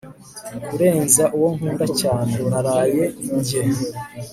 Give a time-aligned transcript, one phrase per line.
[0.67, 3.03] kurenza uwo nkunda cyane naraye
[3.37, 3.61] ndye